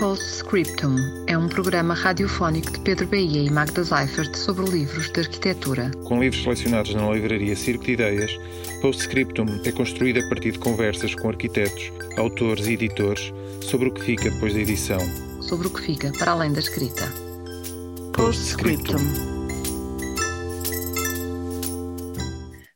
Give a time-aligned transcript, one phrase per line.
[0.00, 0.96] Postscriptum
[1.26, 5.90] é um programa radiofónico de Pedro Bahia e Magda Seifert sobre livros de arquitetura.
[6.04, 8.34] Com livros selecionados na livraria Circo de Ideias,
[8.80, 14.02] Postscriptum é construído a partir de conversas com arquitetos, autores e editores sobre o que
[14.02, 15.00] fica depois da edição.
[15.42, 17.06] Sobre o que fica para além da escrita.
[18.14, 19.39] Postscriptum.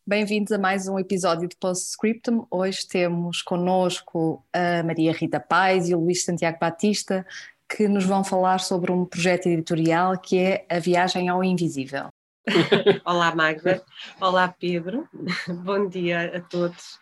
[0.07, 2.46] Bem-vindos a mais um episódio de Postscriptum.
[2.50, 7.27] Hoje temos connosco a Maria Rita Paz e o Luís Santiago Batista,
[7.66, 12.09] que nos vão falar sobre um projeto editorial que é A Viagem ao Invisível.
[13.02, 13.83] Olá, Magda.
[14.20, 15.09] Olá, Pedro.
[15.64, 16.97] Bom dia a todos.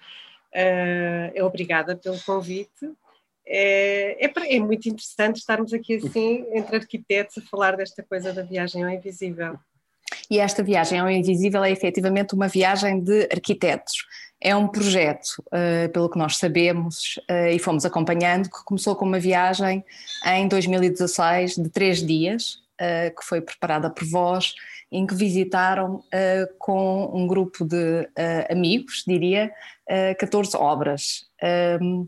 [0.55, 2.89] Uh, obrigada pelo convite.
[3.45, 8.43] É, é, é, muito interessante estarmos aqui assim, entre arquitetos, a falar desta coisa da
[8.43, 9.59] viagem ao invisível.
[10.33, 14.07] E esta viagem ao invisível é efetivamente uma viagem de arquitetos.
[14.41, 19.05] É um projeto, uh, pelo que nós sabemos uh, e fomos acompanhando, que começou com
[19.05, 19.85] uma viagem
[20.25, 24.55] em 2016 de três dias, uh, que foi preparada por vós,
[24.91, 26.03] em que visitaram
[26.59, 28.06] com um grupo de
[28.51, 29.51] amigos, diria,
[30.19, 31.25] 14 obras.
[31.81, 32.06] Um,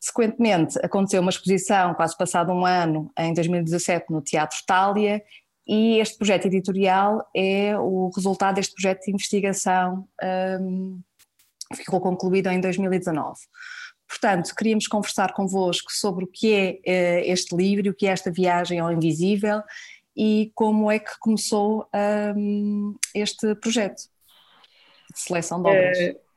[0.00, 5.22] Sequentemente, aconteceu uma exposição, quase passado um ano, em 2017, no Teatro Tália,
[5.68, 10.08] e este projeto editorial é o resultado deste projeto de investigação
[10.60, 10.98] um,
[11.70, 13.38] que ficou concluído em 2019.
[14.08, 18.30] Portanto, queríamos conversar convosco sobre o que é uh, este livro, o que é esta
[18.32, 19.62] viagem ao invisível
[20.16, 21.86] e como é que começou
[22.34, 24.02] um, este projeto
[25.14, 25.98] de seleção de obras.
[25.98, 26.28] Uh,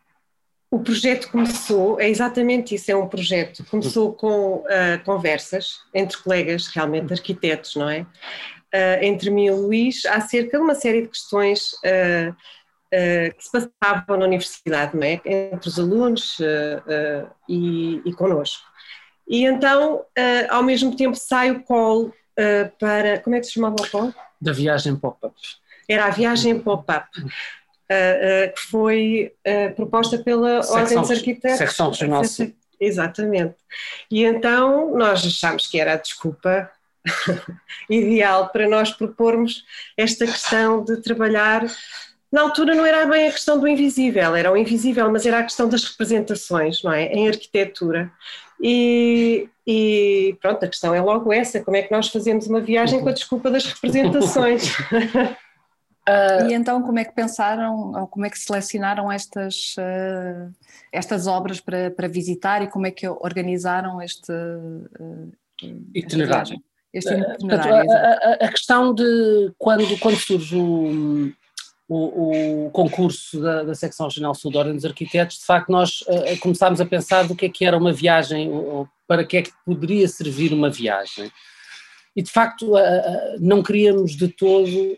[0.72, 3.66] o projeto começou, é exatamente isso, é um projeto.
[3.66, 8.06] Começou com uh, conversas entre colegas, realmente arquitetos, não é?
[8.74, 13.44] Uh, entre mim e o Luís acerca de uma série de questões uh, uh, que
[13.44, 15.22] se passavam na universidade, não é?
[15.26, 16.38] entre os alunos
[17.48, 18.64] e, e connosco.
[19.28, 20.04] E então,
[20.50, 22.12] ao mesmo tempo, sai o call
[22.78, 23.20] para.
[23.20, 24.14] Como é que se chamava o call?
[24.42, 25.34] Da viagem pop-up.
[25.88, 27.08] Era a viagem pop-up.
[27.88, 29.34] Que foi
[29.78, 31.58] proposta pela secção, Ordem dos Arquitetos.
[31.58, 32.24] Secção Regional
[32.78, 33.56] Exatamente.
[34.10, 36.70] E então nós achámos que era a desculpa
[37.90, 39.64] ideal para nós propormos
[39.98, 41.66] esta questão de trabalhar.
[42.32, 45.44] Na altura não era bem a questão do invisível, era o invisível, mas era a
[45.44, 47.08] questão das representações, não é?
[47.08, 48.12] Em arquitetura.
[48.62, 53.02] E, e pronto, a questão é logo essa: como é que nós fazemos uma viagem
[53.02, 54.78] com a desculpa das representações?
[56.08, 60.54] Uh, e então como é que pensaram, ou como é que selecionaram estas, uh,
[60.92, 65.32] estas obras para, para visitar e como é que organizaram este uh,
[65.94, 66.62] itinerário?
[66.94, 67.92] Este itinerário.
[67.92, 71.32] A, a, a, questão de quando, quando surge o,
[71.88, 76.02] o, o concurso da, da secção regional sul da Ordem dos Arquitetos, de facto nós
[76.02, 79.42] uh, começámos a pensar do que é que era uma viagem, ou, para que é
[79.42, 81.32] que poderia servir uma viagem
[82.16, 82.74] e de facto
[83.40, 84.98] não queríamos de todo,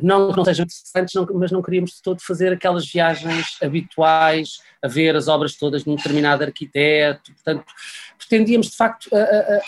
[0.00, 4.88] não que não sejam interessantes, mas não queríamos de todo fazer aquelas viagens habituais, a
[4.88, 7.64] ver as obras todas de um determinado arquiteto, portanto
[8.16, 9.10] pretendíamos de facto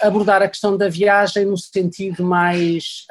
[0.02, 3.06] abordar a questão da viagem no sentido mais,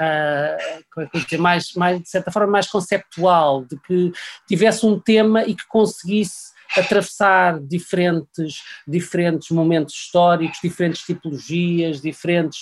[0.92, 4.12] como é que dizer, mais, mais, de certa forma mais conceptual, de que
[4.48, 12.62] tivesse um tema e que conseguisse atravessar diferentes, diferentes momentos históricos, diferentes tipologias, diferentes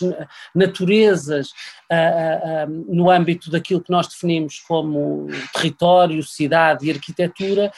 [0.53, 1.49] naturezas
[1.91, 7.71] uh, uh, no âmbito daquilo que nós definimos como território, cidade e arquitetura.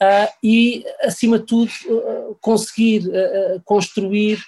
[0.00, 1.70] Uh, e, acima de tudo,
[2.40, 3.04] conseguir
[3.64, 4.42] construir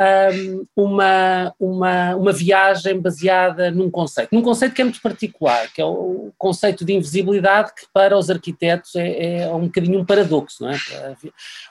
[0.00, 5.80] um, uma, uma, uma viagem baseada num conceito, num conceito que é muito particular, que
[5.80, 10.62] é o conceito de invisibilidade, que para os arquitetos é, é um bocadinho um paradoxo,
[10.62, 10.76] não é?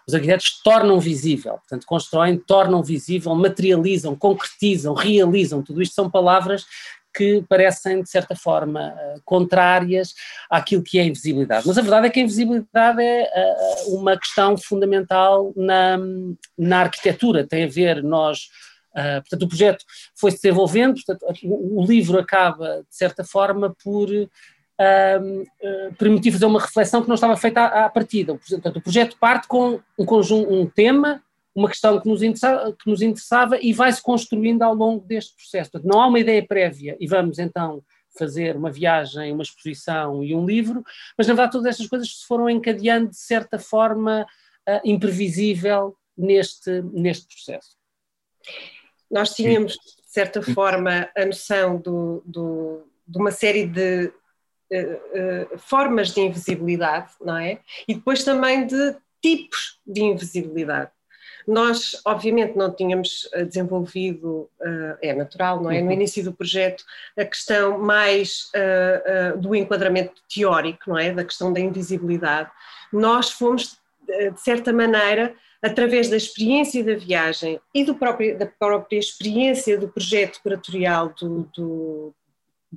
[0.05, 6.65] Os arquitetos tornam visível, portanto, constroem, tornam visível, materializam, concretizam, realizam, tudo isto são palavras
[7.13, 10.13] que parecem, de certa forma, eh, contrárias
[10.49, 11.67] àquilo que é a invisibilidade.
[11.67, 13.55] Mas a verdade é que a invisibilidade é eh,
[13.87, 15.97] uma questão fundamental na,
[16.57, 18.49] na arquitetura, tem a ver, nós.
[18.95, 19.85] Uh, portanto, o projeto
[20.15, 24.23] foi se desenvolvendo, portanto, o, livro acaba, de certa forma, por uh,
[24.79, 28.33] uh, permitir fazer uma reflexão que não estava feita à, à partida.
[28.35, 31.21] Portanto, o projeto parte com um conjunto, um tema,
[31.57, 35.71] uma questão que nos, interessava, que nos interessava e vai-se construindo ao longo deste processo.
[35.71, 37.83] Portanto, não há uma ideia prévia e vamos então
[38.15, 40.83] fazer uma viagem, uma exposição e um livro,
[41.17, 44.21] mas na verdade todas estas coisas se foram encadeando de certa forma
[44.69, 47.75] uh, imprevisível neste, neste processo.
[49.09, 54.13] Nós tínhamos, de certa forma, a noção do, do, de uma série de
[54.71, 57.61] uh, uh, formas de invisibilidade, não é?
[57.87, 60.91] E depois também de tipos de invisibilidade
[61.47, 65.79] Nós, obviamente, não tínhamos eh, desenvolvido, uh, é natural, não é?
[65.79, 65.93] No uhum.
[65.93, 66.83] início do projeto,
[67.17, 71.13] a questão mais uh, do enquadramento teórico, não é?
[71.13, 72.51] Da questão da invisibilidade.
[72.91, 78.99] Nós fomos, de certa maneira, através da experiência da viagem e do próprio, da própria
[78.99, 82.13] experiência do projeto curatorial do, do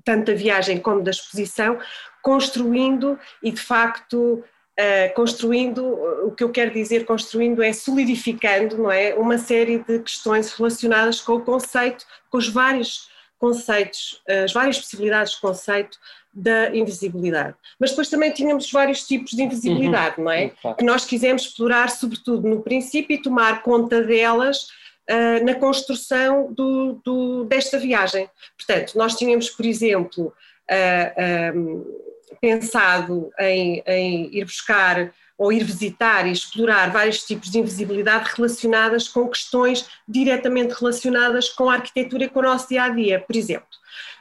[0.05, 1.79] tanto da viagem como da exposição,
[2.23, 4.43] construindo e de facto
[4.81, 5.85] Uh, construindo,
[6.25, 11.21] o que eu quero dizer construindo é solidificando, não é, uma série de questões relacionadas
[11.21, 15.99] com o conceito, com os vários conceitos, as várias possibilidades de conceito
[16.33, 17.55] da invisibilidade.
[17.79, 20.53] Mas depois também tínhamos vários tipos de invisibilidade, uhum, não é?
[20.79, 24.69] Que nós quisemos explorar, sobretudo no princípio, e tomar conta delas
[25.11, 28.29] uh, na construção do, do, desta viagem.
[28.57, 30.33] Portanto, nós tínhamos, por exemplo,
[30.71, 32.10] uh, um,
[32.41, 39.09] pensado em, em ir buscar ou ir visitar e explorar vários tipos de invisibilidade relacionadas
[39.09, 43.21] com questões diretamente relacionadas com a arquitetura e com o nosso dia a dia.
[43.21, 43.69] Por exemplo,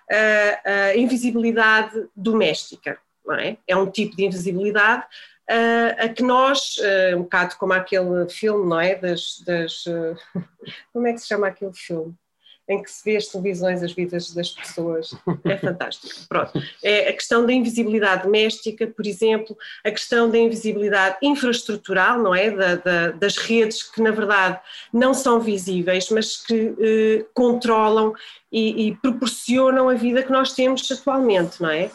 [0.09, 2.97] a, invisibilidade doméstica,
[3.37, 3.57] é?
[3.67, 3.75] é?
[3.75, 5.05] um tipo de invisibilidade
[5.97, 6.75] a, que nós,
[7.17, 8.95] um bocado como aquele filme, não é?
[8.95, 9.83] Das, das
[10.93, 12.15] como é que se chama aquele filme?
[12.69, 15.11] Em que se vê as televisões, as vidas das pessoas.
[15.43, 16.13] É fantástico.
[16.29, 16.51] Pronto.
[16.83, 22.51] É a questão da invisibilidade doméstica, por exemplo, a questão da invisibilidade infraestrutural, não é?
[22.51, 24.59] Da, da, das redes que, na verdade,
[24.93, 28.13] não são visíveis, mas que eh, controlam
[28.51, 31.91] e, e, proporcionam a vida que nós temos atualmente, não é?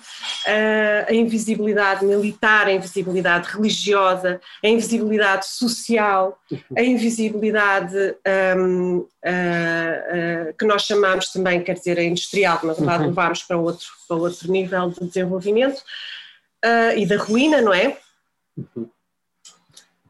[1.09, 6.39] a invisibilidade militar, a invisibilidade religiosa, a invisibilidade social,
[6.77, 7.97] a invisibilidade
[8.57, 9.09] um, uh,
[10.49, 13.09] uh, que nós chamamos também, quer dizer, a industrial, mas na verdade uhum.
[13.11, 15.79] levarmos para outro, para outro nível de desenvolvimento,
[16.65, 17.97] uh, e da ruína, não é?
[18.57, 18.89] Uhum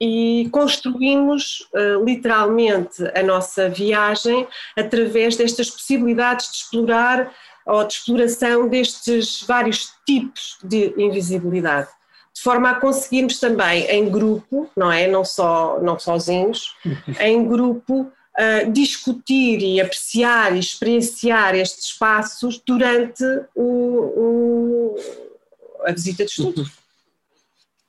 [0.00, 4.46] e construímos uh, literalmente a nossa viagem
[4.76, 7.32] através destas possibilidades de explorar
[7.64, 11.88] ou de exploração destes vários tipos de invisibilidade,
[12.34, 16.74] de forma a conseguirmos também em grupo, não é, não só não sozinhos,
[17.20, 24.96] em grupo uh, discutir e apreciar e experienciar estes espaços durante o, o,
[25.84, 26.70] a visita de estudo.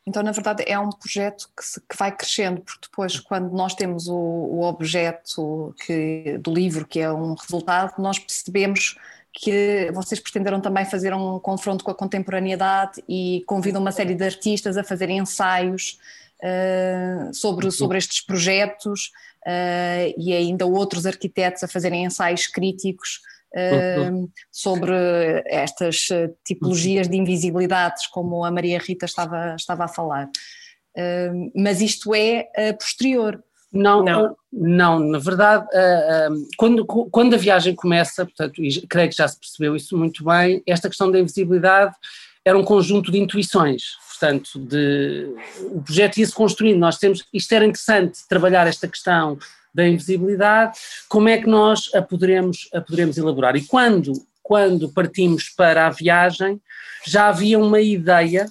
[0.07, 3.73] Então, na verdade, é um projeto que, se, que vai crescendo, porque depois, quando nós
[3.73, 8.95] temos o, o objeto que, do livro, que é um resultado, nós percebemos
[9.33, 14.23] que vocês pretenderam também fazer um confronto com a contemporaneidade e convidam uma série de
[14.23, 15.99] artistas a fazerem ensaios
[16.39, 19.11] uh, sobre, sobre estes projetos
[19.45, 23.21] uh, e ainda outros arquitetos a fazerem ensaios críticos
[24.51, 24.93] sobre
[25.45, 30.29] estas eh, tipologias de invisibilidades, como a Maria Rita estava, estava a falar.
[31.55, 33.41] mas isto é eh, posterior.
[33.71, 35.65] Não, não, não, na verdade,
[36.57, 40.61] quando, quando a viagem começa, portanto, e creio que já se percebeu isso muito bem,
[40.67, 41.95] esta questão da invisibilidade
[42.45, 45.33] era um conjunto de intuições, portanto, de,
[45.71, 49.37] o projeto ia-se construindo, nós temos, isto era interessante, trabalhar esta questão
[49.73, 50.77] da invisibilidade,
[51.09, 53.55] como é que nós a poderemos, a poderemos elaborar?
[53.55, 54.13] E quando,
[54.43, 56.61] quando partimos para a viagem,
[57.05, 58.45] já havia uma ideia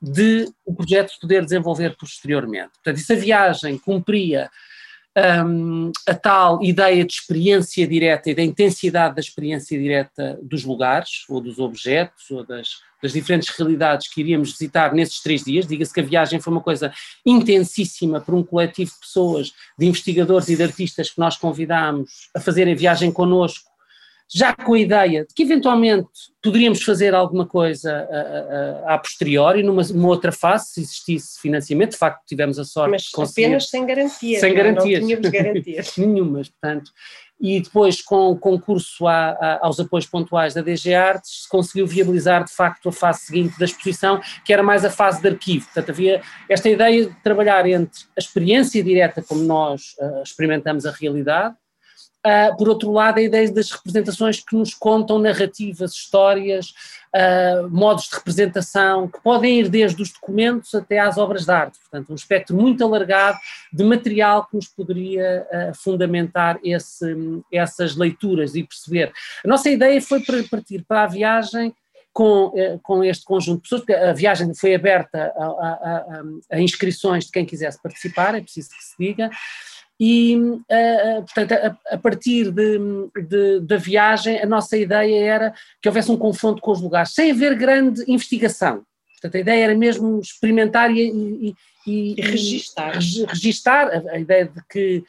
[0.00, 2.70] de o projeto poder desenvolver posteriormente.
[2.74, 4.50] Portanto, se a viagem cumpria
[5.16, 11.24] um, a tal ideia de experiência direta e da intensidade da experiência direta dos lugares,
[11.28, 12.68] ou dos objetos, ou das,
[13.02, 15.66] das diferentes realidades que iríamos visitar nesses três dias.
[15.66, 16.92] Diga-se que a viagem foi uma coisa
[17.26, 22.40] intensíssima por um coletivo de pessoas, de investigadores e de artistas que nós convidámos a
[22.40, 23.69] fazerem viagem connosco,
[24.32, 26.08] já com a ideia de que eventualmente
[26.42, 31.92] poderíamos fazer alguma coisa a, a, a posteriori, numa, numa, outra fase, se existisse financiamento,
[31.92, 33.46] de facto tivemos a sorte Mas de conseguir.
[33.46, 34.40] apenas sem garantias.
[34.40, 35.00] Sem garantias.
[35.00, 35.96] Não tínhamos garantias.
[35.96, 36.92] Nenhumas, portanto
[37.40, 41.86] e depois com o concurso a, a, aos apoios pontuais da DG Artes se conseguiu
[41.86, 45.64] viabilizar de facto a fase seguinte da exposição, que era mais a fase de arquivo.
[45.64, 50.90] Portanto, havia esta ideia de trabalhar entre a experiência direta, como nós uh, experimentamos a
[50.90, 51.54] realidade,
[52.26, 56.74] Uh, por outro lado, a ideia das representações que nos contam narrativas, histórias,
[57.16, 61.78] uh, modos de representação, que podem ir desde os documentos até às obras de arte.
[61.78, 63.38] Portanto, um espectro muito alargado
[63.72, 67.06] de material que nos poderia uh, fundamentar esse,
[67.50, 69.10] essas leituras e perceber.
[69.42, 71.74] A nossa ideia foi partir para a viagem
[72.12, 75.70] com, com este conjunto de pessoas, porque a viagem foi aberta a, a,
[76.50, 79.30] a, a inscrições de quem quisesse participar, é preciso que se diga,
[80.02, 82.78] e, uh, portanto, a, a partir de,
[83.28, 87.32] de, da viagem, a nossa ideia era que houvesse um confronto com os lugares, sem
[87.32, 88.82] haver grande investigação.
[89.12, 91.54] Portanto, a ideia era mesmo experimentar e, e,
[91.86, 92.94] e, registar.
[93.28, 95.04] registar a, a, ideia de que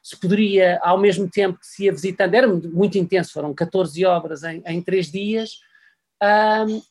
[0.00, 4.44] se poderia, ao mesmo tempo que se ia visitando, era muito intenso, foram 14 obras
[4.44, 5.58] em, em três dias,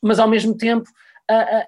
[0.01, 0.89] mas ao mesmo tempo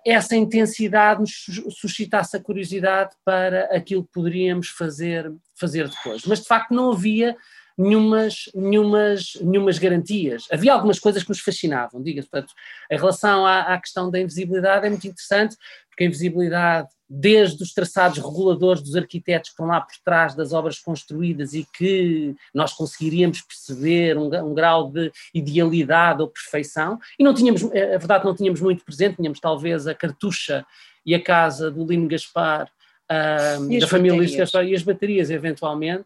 [0.05, 1.45] essa intensidade nos
[1.77, 6.25] suscitasse a curiosidade para aquilo que poderíamos fazer, fazer depois.
[6.25, 7.37] Mas de facto não havia
[7.77, 10.45] nenhumas, nenhumas, nenhumas garantias.
[10.51, 12.29] Havia algumas coisas que nos fascinavam, diga-se.
[12.29, 12.53] Portanto,
[12.89, 15.55] em relação à, à, questão da invisibilidade, é muito interessante,
[15.89, 20.53] porque a invisibilidade, desde os traçados reguladores dos arquitetos que estão lá por trás das
[20.53, 27.23] obras construídas e que nós conseguiríamos perceber um, um grau de idealidade ou perfeição, e
[27.23, 30.65] não tínhamos, a verdade, não tínhamos muito presente, tínhamos talvez a cartucha
[31.05, 32.69] e a casa do Lino Gaspar.
[33.11, 36.05] Uh, da família Luís Gaspar e as baterias, eventualmente,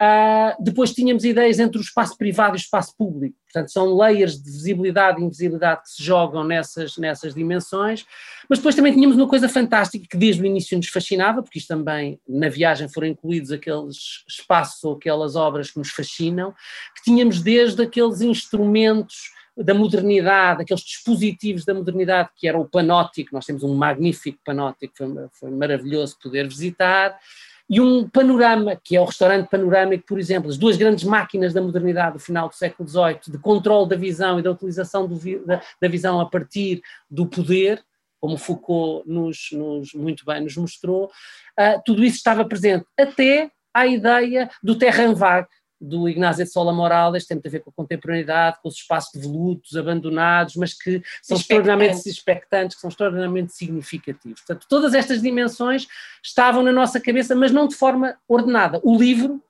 [0.00, 4.40] Uh, depois tínhamos ideias entre o espaço privado e o espaço público, portanto são layers
[4.40, 8.06] de visibilidade e invisibilidade que se jogam nessas, nessas dimensões,
[8.48, 11.66] mas depois também tínhamos uma coisa fantástica que desde o início nos fascinava, porque isto
[11.66, 16.54] também na viagem foram incluídos aqueles espaços ou aquelas obras que nos fascinam,
[16.94, 23.30] que tínhamos desde aqueles instrumentos da modernidade, aqueles dispositivos da modernidade que era o panótico,
[23.32, 27.18] nós temos um magnífico panótico, foi, foi maravilhoso poder visitar,
[27.68, 31.60] e um panorama, que é o restaurante panorâmico, por exemplo, as duas grandes máquinas da
[31.60, 35.60] modernidade do final do século XVIII, de controle da visão e da utilização do, da,
[35.80, 37.84] da, visão a partir do poder,
[38.18, 43.86] como Foucault nos, nos muito bem nos mostrou, uh, tudo isso estava presente, até à
[43.86, 45.46] ideia do terrain vague,
[45.80, 49.12] do Ignacio de Sola Morales tem muito a ver com a contemporaneidade, com os espaços
[49.12, 54.40] devolutos, abandonados, mas que são extraordinariamente expectantes, que são extraordinariamente significativos.
[54.40, 55.86] Portanto, todas estas dimensões
[56.22, 58.80] estavam na nossa cabeça, mas não de forma ordenada.
[58.82, 59.42] O livro,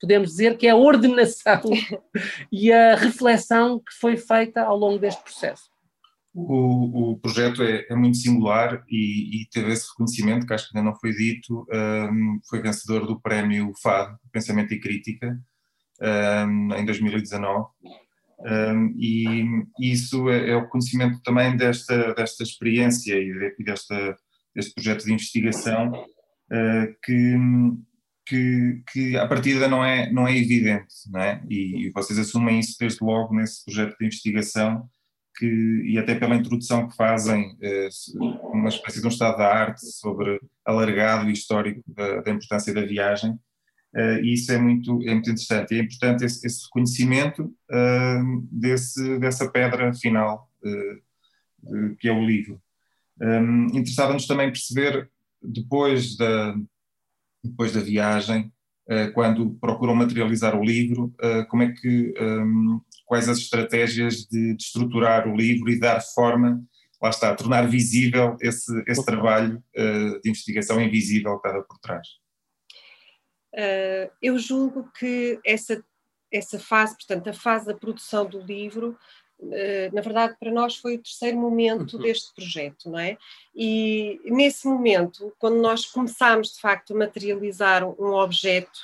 [0.00, 1.62] podemos dizer que é a ordenação
[2.52, 5.70] e a reflexão que foi feita ao longo deste processo.
[6.32, 10.78] O, o projeto é, é, muito singular e, e, teve esse reconhecimento, que acho que
[10.78, 15.36] ainda não foi dito, um, foi vencedor do prémio FAD, Pensamento e Crítica,
[16.00, 17.68] um, em 2019.
[18.40, 19.44] Um, e
[19.78, 24.16] isso é, é, o conhecimento também desta, desta experiência e desta,
[24.54, 27.36] deste projeto de investigação uh, que,
[28.26, 31.42] que, que à partida não é, não é evidente, não é?
[31.50, 34.88] E, e, vocês assumem isso desde logo nesse projeto de investigação
[35.36, 39.84] que, e até pela introdução que fazem, uh, uma espécie de um estado da arte
[39.84, 43.38] sobre alargado e histórico da, da importância da viagem,
[43.94, 45.74] Uh, e isso é muito, é muito interessante.
[45.74, 52.24] E é importante esse, esse reconhecimento uh, desse, dessa pedra final, uh, que é o
[52.24, 52.60] livro.
[53.20, 55.10] Um, Interessava-nos também perceber,
[55.42, 56.54] depois da,
[57.42, 58.52] depois da viagem,
[59.14, 61.14] quando procuram materializar o livro,
[61.48, 66.60] como é que, um, quais as estratégias de, de, estruturar o livro e dar forma,
[67.00, 72.08] lá está, tornar visível esse, esse trabalho de investigação invisível que estava por trás.
[73.52, 75.82] Uh, eu julgo que essa,
[76.32, 78.96] essa fase, portanto, a fase da produção do livro,
[79.40, 82.02] uh, na verdade, para nós foi o terceiro momento uhum.
[82.02, 83.18] deste projeto, não é?
[83.54, 88.78] E nesse momento, quando nós começámos de facto a materializar um objeto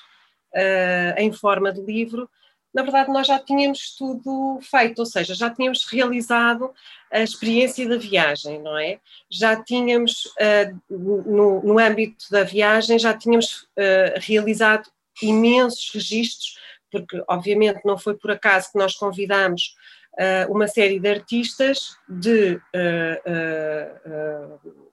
[0.54, 2.28] uh, em forma de livro,
[2.76, 6.74] na verdade nós já tínhamos tudo feito, ou seja, já tínhamos realizado
[7.10, 9.00] a experiência da viagem, não é?
[9.30, 14.90] Já tínhamos, uh, no, no, âmbito da viagem, já tínhamos uh, realizado
[15.22, 16.58] imensos registros,
[16.92, 19.74] porque obviamente não foi por acaso que nós convidámos
[20.12, 22.60] uh, uma série de artistas, de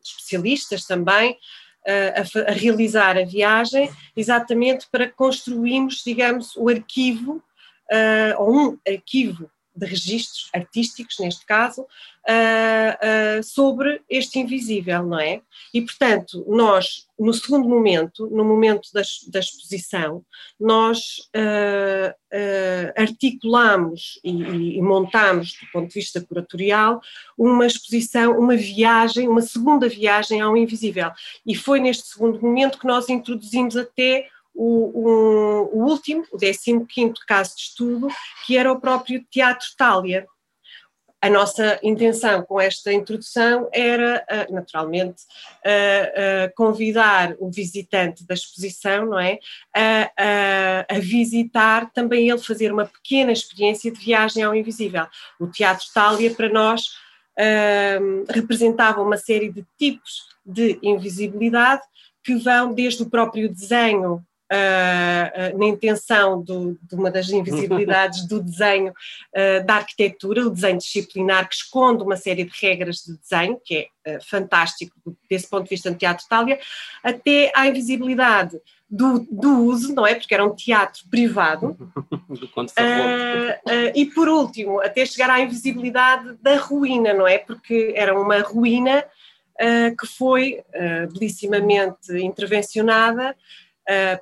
[0.01, 1.37] especialistas também,
[1.85, 7.43] a, a realizar a viagem, exatamente para construirmos, digamos, o arquivo
[7.91, 15.19] uh, ou um arquivo de registros artísticos, neste caso, uh, uh, sobre este invisível, não
[15.19, 15.41] é?
[15.73, 20.23] E, portanto, nós, no segundo momento, no momento da, da exposição,
[20.59, 20.99] nós
[21.35, 22.13] uh,
[22.95, 27.01] articulamos e, e montamos, do ponto de vista curatorial,
[27.37, 31.11] uma exposição, uma viagem, uma segunda viagem ao invisível.
[31.45, 36.86] E foi neste segundo momento que nós introduzimos até o, o, último, o 15
[37.27, 38.07] caso de estudo,
[38.45, 40.27] que era o próprio Teatro Tália.
[41.22, 45.24] A nossa intenção com esta introdução era, ah, naturalmente,
[45.65, 49.39] uh, uh, convidar o visitante da exposição, não é?
[49.74, 55.07] A, a, a, visitar, também ele fazer uma pequena experiência de viagem ao invisível.
[55.39, 56.89] O Teatro Tália, para nós,
[58.29, 61.81] representava uma série de tipos de invisibilidade
[62.24, 68.41] que vão desde o próprio desenho uh, na intenção do, de uma das invisibilidades do
[68.41, 73.59] desenho uh, da arquitetura, o desenho disciplinar, que esconde uma série de regras de desenho,
[73.63, 74.93] que é fantástico
[75.29, 76.59] desse ponto de vista no Teatro Itália,
[77.03, 78.59] até à invisibilidade
[78.89, 80.13] do, do, uso, não é?
[80.13, 81.75] Porque era um teatro privado.
[82.29, 87.39] uh, uh, e por último, até chegar à invisibilidade da ruína, não é?
[87.39, 89.03] Porque era uma ruína
[89.55, 90.63] uh, que foi
[91.12, 93.35] belissimamente intervencionada uh,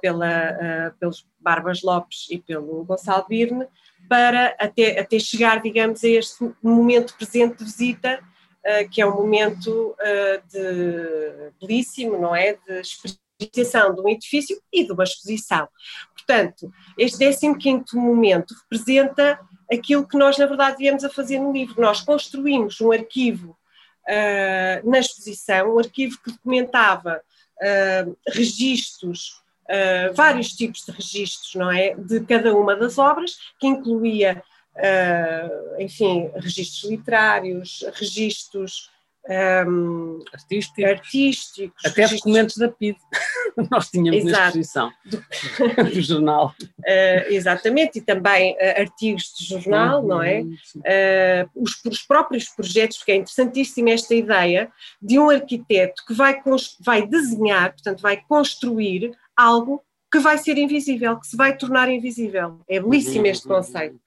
[0.01, 3.67] pela, uh, pelos Barbas Lopes e pelo Gonçalo Birne,
[4.09, 9.15] para até, até chegar, digamos, a este momento presente de visita, uh, que é um
[9.15, 9.95] momento
[10.51, 12.53] de belíssimo, não é?
[12.53, 15.67] De experienciação de um edifício e de uma exposição.
[16.13, 19.39] Portanto, este 15 momento representa
[19.71, 21.81] aquilo que nós, na verdade, viemos a fazer no livro.
[21.81, 23.57] Nós construímos um arquivo
[24.07, 27.21] uh, na exposição, um arquivo que documentava
[27.57, 29.40] uh, registros
[29.71, 31.95] uh, vários tipos de registros, não é?
[31.95, 34.43] De cada uma das obras, que incluía,
[34.75, 38.90] uh, enfim, registros literários, registros
[39.29, 42.97] um, artísticos, artísticos até documentos da PID
[43.69, 44.31] nós tínhamos Exato.
[44.31, 44.91] na exposição.
[45.05, 45.23] Do,
[45.93, 46.55] do jornal.
[46.61, 50.41] Uh, exatamente e também uh, artigos de jornal uhum, não é?
[50.41, 56.41] uh, os, os, próprios projetos porque é interessantíssima esta ideia de um arquiteto que vai,
[56.79, 62.59] vai desenhar portanto vai construir algo que vai ser invisível, que se vai tornar invisível.
[62.67, 63.99] É belíssimo este uhum, uhum, conceito.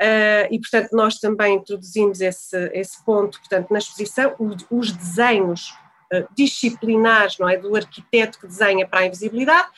[0.00, 5.70] Uh, e, portanto, nós também introduzimos esse, esse ponto, portanto, na exposição, os, os desenhos
[6.12, 9.68] uh, disciplinares, não é, do arquiteto que desenha para a invisibilidade,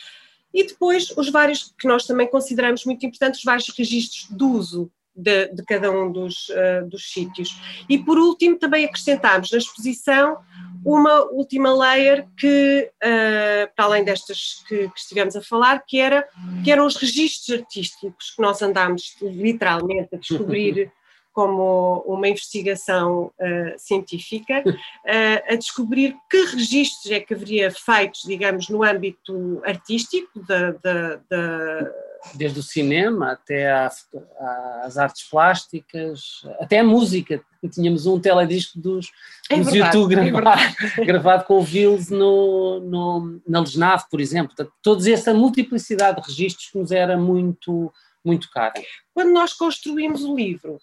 [0.53, 4.91] e depois os vários, que nós também consideramos muito importantes, os vários registros de uso
[5.15, 7.57] de, de cada um dos, uh, dos sítios.
[7.89, 10.39] E, por último, também acrescentámos na exposição
[10.85, 16.29] uma última layer que, uh, para além destas que, que, estivemos a falar, que, era,
[16.63, 20.93] que eram os registros artísticos que nós andámos literalmente a descobrir
[21.35, 24.73] como uma investigação uh, científica, uh,
[25.53, 31.91] a descobrir que registros é que haveria feitos, digamos, no âmbito artístico da, da, da
[32.33, 37.43] desde o cinema até às artes plásticas, até a música.
[37.71, 39.11] Tínhamos um teledisco dos,
[39.51, 40.63] é dos verdade, YouTube é gravado,
[41.05, 44.55] gravado com o Vils no, no, na Lesnave, por exemplo.
[44.55, 47.93] Portanto, toda essa multiplicidade de registros que nos era muito,
[48.25, 48.75] muito cara.
[49.13, 50.79] Quando nós construímos o livro,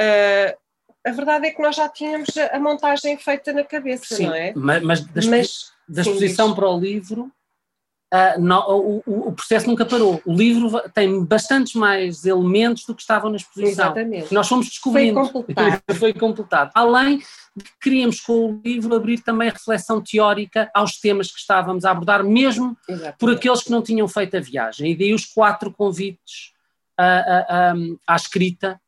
[0.00, 0.56] uh,
[1.06, 4.52] a verdade é que nós já tínhamos a montagem feita na cabeça, sim, não é?
[4.54, 7.32] Mas, mas da, mas, da exposição para o livro
[8.14, 10.22] Uh, não, o, o, processo nunca parou.
[10.24, 13.86] O livro tem bastantes mais elementos do que estavam na exposição.
[13.86, 14.32] Exatamente.
[14.32, 15.20] Nós fomos descobrindo.
[15.24, 15.82] Foi completado.
[15.98, 16.70] Foi completado.
[16.74, 21.84] Além de que queríamos com o livro abrir também reflexão teórica aos temas que estávamos
[21.84, 23.18] a abordar, mesmo Exatamente.
[23.18, 24.92] por aqueles que não tinham feito a viagem.
[24.92, 26.52] E daí os quatro convites
[26.96, 27.74] à, à,
[28.06, 28.80] à escrita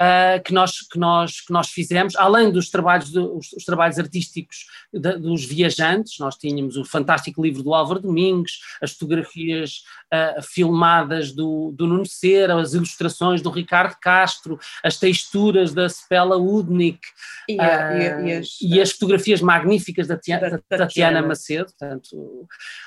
[0.00, 3.98] uh, que, nós, que, nós, que nós fizemos, além dos trabalhos, de, os, os, trabalhos
[3.98, 9.82] artísticos de, dos viajantes, nós tínhamos o fantástico livro do Álvaro Domingos, as fotografias
[10.12, 16.36] uh, filmadas do, do Nuno Cera, as ilustrações do Ricardo Castro, as texturas da Spela
[16.36, 17.00] Udnik
[17.48, 21.26] e, uh, e, e, as, e, as, fotografias magníficas da, Tia, da, da Tatiana.
[21.26, 22.46] Macedo, portanto,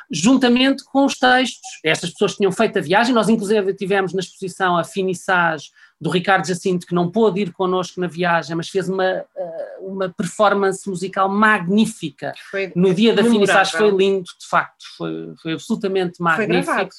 [0.09, 1.59] juntamente com os textos.
[1.83, 5.69] Estas pessoas tinham feito a viagem, nós inclusive tivemos na exposição a finissage
[5.99, 10.09] do Ricardo Jacinto, que não pôde ir connosco na viagem, mas fez uma, eh, uma
[10.09, 12.33] performance musical magnífica.
[12.49, 16.63] Foi no dia da finissagem foi lindo, de facto, foi, foi absolutamente magnífico.
[16.63, 16.89] Foi gravado.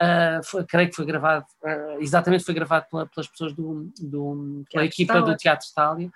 [0.00, 4.64] Uh, foi, creio que foi gravado, uh, exatamente foi gravado pela, pelas pessoas do, do
[4.70, 6.10] pela equipa do Teatro Stalin.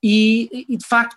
[0.00, 1.16] E, e, de facto,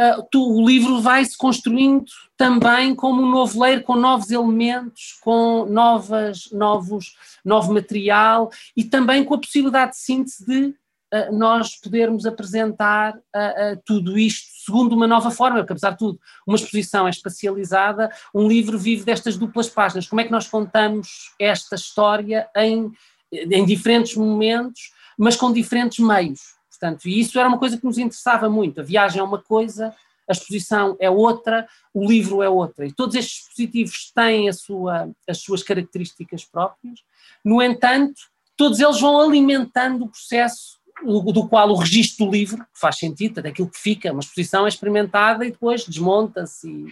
[0.00, 2.04] uh, tu, o livro vai-se construindo
[2.36, 9.24] também como um novo ler, com novos elementos, com novas, novos, novo material e também
[9.24, 15.06] com a possibilidade de síntese de uh, nós podermos apresentar uh, tudo isto segundo uma
[15.06, 19.68] nova forma, porque apesar de tudo, uma exposição é espacializada, um livro vive destas duplas
[19.68, 20.06] páginas.
[20.06, 22.92] Como é que nós contamos esta história em,
[23.32, 26.57] em diferentes momentos, mas com diferentes meios?
[26.78, 28.80] Portanto, e isso era uma coisa que nos interessava muito.
[28.80, 29.92] A viagem é uma coisa,
[30.28, 32.86] a exposição é outra, o livro é outra.
[32.86, 37.00] E todos estes dispositivos têm sua, as suas características próprias.
[37.44, 38.20] No entanto,
[38.56, 43.38] todos eles vão alimentando o processo do, qual o registro do livro, que faz sentido,
[43.40, 46.86] aquilo que fica, uma exposição é experimentada e depois desmonta-se.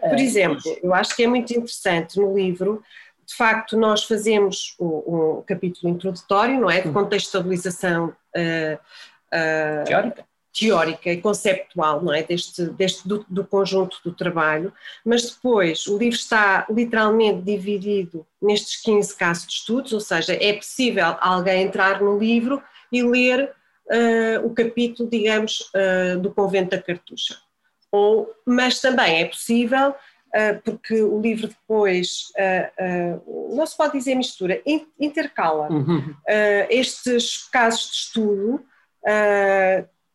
[0.00, 2.82] Por exemplo, eu acho que é muito interessante no livro
[3.26, 4.86] de facto, nós fazemos um,
[5.38, 6.80] um capítulo introdutório, não é?
[6.80, 8.78] De contextualização uh,
[9.84, 10.24] teórica.
[10.58, 12.22] teórica e conceptual, não é?
[12.22, 14.72] Deste, deste do, do, conjunto do trabalho,
[15.04, 20.52] mas depois o livro está literalmente dividido nestes 15 casos de estudos, ou seja, é
[20.54, 23.52] possível alguém entrar no livro e ler
[23.86, 27.36] uh, o capítulo, digamos, uh, do Convento da Cartucha.
[27.90, 32.32] Ou, mas também é possível, uh, porque o livro depois,
[33.50, 34.60] não se pode dizer mistura,
[34.98, 36.14] intercala uhum.
[36.68, 38.64] estes casos de estudo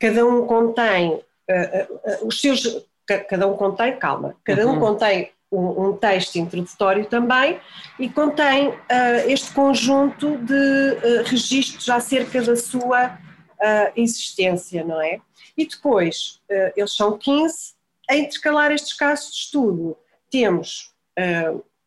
[0.01, 2.85] cada um contém uh, uh, os seus,
[3.29, 4.79] cada um contém, calma, cada um uhum.
[4.79, 7.59] contém um, um, texto introdutório também
[7.99, 8.75] e contém uh,
[9.27, 13.17] este conjunto de registros acerca da sua
[13.95, 15.19] existência, não é?
[15.55, 16.41] E depois,
[16.75, 17.75] eles são 15,
[18.09, 19.95] a intercalar estes casos de estudo,
[20.31, 20.91] temos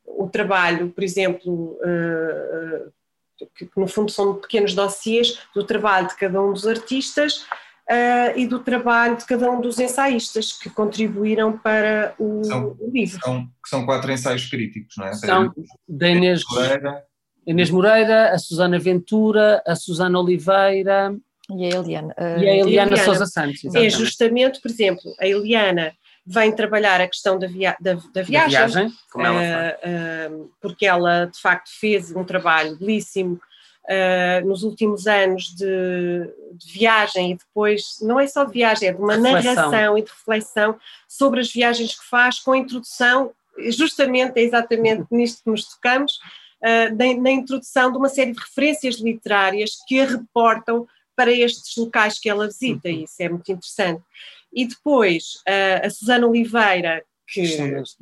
[0.07, 2.93] o trabalho, por exemplo, que,
[3.57, 7.47] que, no fundo são pequenos dossiês do trabalho de cada um dos artistas,
[7.85, 12.91] Uh, e do trabalho de cada um dos ensaístas que contribuíram para o, são, o
[12.91, 13.21] livro.
[13.23, 15.13] São, são quatro ensaios críticos, não é?
[15.13, 15.53] São
[15.87, 17.05] da Inês Moreira.
[17.47, 21.15] Inês Moreira, a Susana Ventura, a Susana Oliveira
[21.51, 23.63] e a Eliana, uh, e a Eliana, Eliana Sousa Santos.
[23.63, 23.87] É exatamente.
[23.87, 25.93] É justamente, por exemplo, a Eliana
[26.27, 31.39] vem trabalhar a questão da, via, da, da viagem, da viagem uh, porque ela de
[31.39, 33.39] facto fez um trabalho belíssimo
[33.85, 38.93] uh, nos últimos anos de, de, viagem e depois, não é só de viagem, é
[38.93, 39.55] de uma reflexão.
[39.55, 43.33] narração e de reflexão sobre as viagens que faz, com a introdução,
[43.69, 46.15] justamente, é exatamente nisto que nos tocamos,
[46.63, 51.77] uh, na, na introdução de uma série de referências literárias que a reportam para estes
[51.77, 54.03] locais que ela visita, e isso é muito interessante.
[54.55, 57.57] E depois, uh, a Susana Oliveira, que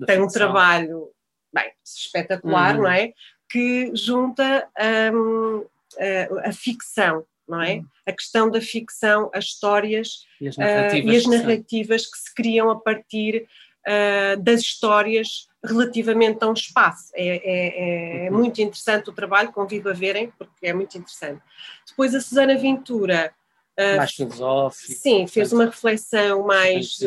[0.06, 1.08] tem um trabalho
[1.52, 2.82] bem, espetacular, uhum.
[2.82, 3.12] não é?
[3.50, 4.68] Que junta
[5.14, 5.64] um,
[5.98, 7.76] a, a ficção, não é?
[7.76, 7.86] Hum.
[8.06, 12.34] A questão da ficção, as histórias e as narrativas, uh, e as narrativas que, se
[12.34, 13.46] criam a partir
[13.86, 17.12] uh, das histórias relativamente a um espaço.
[17.14, 18.38] É, é, é uhum.
[18.38, 21.42] muito interessante o trabalho, convido a verem, porque é muito interessante.
[21.88, 23.32] Depois a Susana Ventura.
[23.78, 24.92] Uh, mais filosófica.
[24.92, 26.98] Sim, fez uma reflexão mais.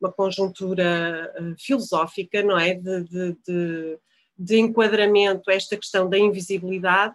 [0.00, 2.74] uma conjuntura filosófica, não é?
[2.74, 3.98] de, de, de
[4.42, 7.14] de enquadramento a esta questão da invisibilidade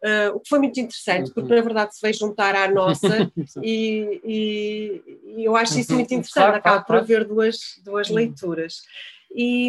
[0.00, 4.20] Uh, o que foi muito interessante, porque na verdade se veio juntar à nossa e,
[4.24, 5.02] e,
[5.36, 8.82] e, eu acho isso muito interessante, claro, acaba por haver duas, duas leituras.
[9.34, 9.68] E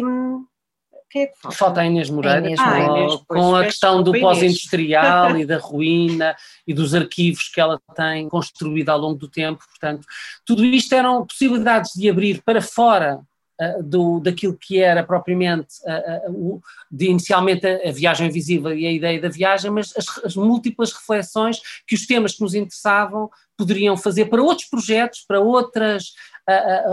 [1.10, 1.58] quem é que falta?
[1.58, 5.58] Falta a Inês Moreira, Inês ah, Inês, com, com a questão do pós-industrial e da
[5.58, 10.06] ruína e dos arquivos que ela tem construído ao longo do tempo, portanto,
[10.46, 13.18] tudo isto eram possibilidades de abrir para fora
[13.60, 18.92] uh, do, daquilo que era propriamente uh, de inicialmente a, a, viagem visível e a
[18.92, 23.96] ideia da viagem, mas as, as, múltiplas reflexões que os temas que nos interessavam poderiam
[23.96, 26.14] fazer para outros projetos, para outras,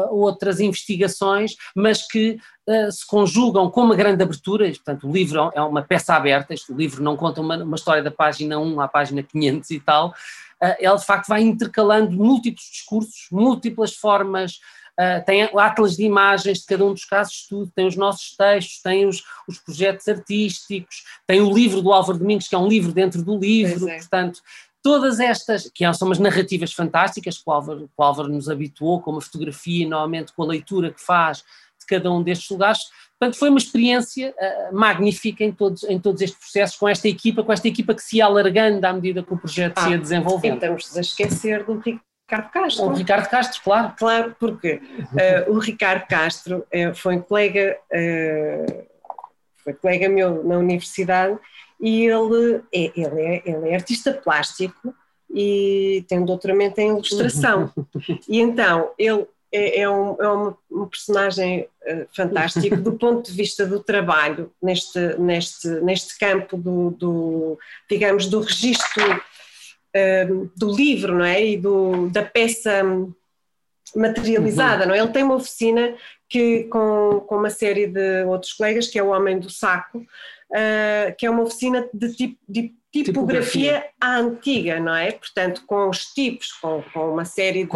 [0.09, 2.37] outras investigações, mas que
[2.91, 7.01] se conjugam com uma grande abertura, portanto o livro é uma peça aberta, este livro
[7.01, 10.13] não conta uma, uma história da página 1 à página 500 e tal,
[10.79, 14.59] ela de facto vai intercalando múltiplos discursos, múltiplas formas
[14.99, 18.35] Uh, tem atlas de imagens de cada um dos casos de estudo, tem os nossos
[18.35, 22.67] textos, tem os, os projetos artísticos, tem o livro do Álvaro Domingos, que é um
[22.67, 23.97] livro dentro do livro, é.
[23.97, 24.41] portanto,
[24.81, 28.99] todas estas, que são umas narrativas fantásticas que o Álvaro, que o Álvaro nos habituou,
[28.99, 31.43] com uma fotografia, normalmente com a leitura que faz
[31.87, 32.79] cada um destes lugares,
[33.19, 37.43] portanto foi uma experiência uh, magnífica em todos, em todos estes processos, com esta equipa,
[37.43, 39.97] com esta equipa que se ia alargando à medida que o projeto ah, se ia
[39.97, 40.55] desenvolvendo.
[40.55, 42.85] Estamos a esquecer do Ricardo Castro.
[42.85, 43.93] O Ricardo Castro, claro.
[43.97, 47.77] Claro, porque uh, o Ricardo Castro uh, foi um colega,
[49.63, 51.37] foi colega meu na universidade
[51.79, 54.93] e ele é, ele, é, ele é artista plástico
[55.29, 57.71] e tem um doutoramento em ilustração.
[58.27, 61.67] e então, ele é, é, um, é um, um, personagem
[62.15, 68.41] fantástico do ponto de vista do trabalho neste, neste, neste campo do, do digamos, do
[68.41, 69.21] registro
[69.97, 71.43] Ehm, do livro, não é?
[71.43, 72.83] E do, da peça
[73.95, 74.89] materializada, uhum.
[74.89, 74.99] não é?
[74.99, 75.95] Ele tem uma oficina
[76.29, 81.15] que, com, com uma série de outros colegas, que é o Homem do Saco, uh,
[81.17, 85.11] que é uma oficina de, tip, de tipografia, tipografia, à antiga, não é?
[85.11, 87.69] Portanto, com os tipos, com, com uma série de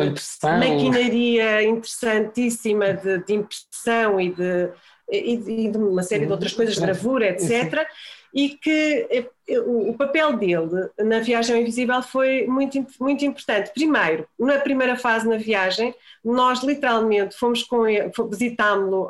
[0.44, 4.70] maquinaria interessantíssima de, de impressão e de,
[5.10, 7.88] e, e de uma série de outras coisas, gravura, etc.
[8.34, 9.08] E que
[9.50, 13.72] o, papel dele na viagem invisível foi muito, muito importante.
[13.74, 19.10] Primeiro, na primeira fase na viagem, nós literalmente fomos com ele, visitámo-lo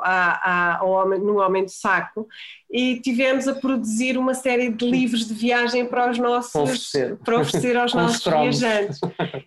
[1.20, 2.26] no Homem do Saco
[2.70, 7.38] e tivemos a produzir uma série de livros de viagem para os nossos oferecer, para
[7.38, 8.98] oferecer aos nossos viajantes.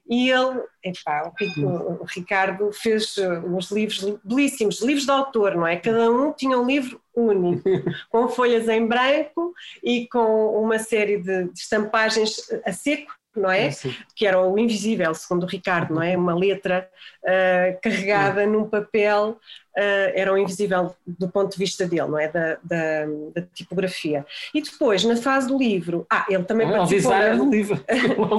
[0.07, 5.75] E ele, epá, o, Ricardo fez uns livros belíssimos, livros de autor, não é?
[5.77, 7.67] Cada um tinha um livro único,
[8.11, 13.69] com folhas em branco e com uma série de, de estampagens a seco não é?
[14.15, 16.15] que era o invisível, segundo o Ricardo, não é?
[16.15, 16.89] Uma letra
[17.23, 22.27] uh, carregada num papel, uh, era o invisível do ponto de vista dele, não é?
[22.29, 24.25] Da, da, da tipografia.
[24.53, 27.11] E depois, na fase do livro, ah, ele também não, participou.
[27.11, 27.83] Na, do livro.